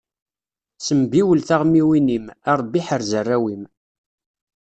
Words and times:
Sembiwel 0.85 1.39
taɣmiwin-im, 1.47 2.25
a 2.51 2.51
Ṛebbi 2.59 2.81
ḥerz 2.87 3.11
arraw-im. 3.19 3.63